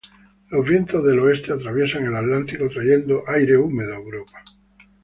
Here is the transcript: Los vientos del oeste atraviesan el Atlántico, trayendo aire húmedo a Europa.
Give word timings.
Los 0.49 0.67
vientos 0.67 1.03
del 1.03 1.19
oeste 1.19 1.53
atraviesan 1.53 2.05
el 2.05 2.15
Atlántico, 2.15 2.67
trayendo 2.69 3.21
aire 3.27 3.55
húmedo 3.55 3.93
a 3.93 3.97
Europa. 3.99 4.43